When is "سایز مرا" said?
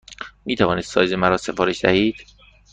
0.83-1.37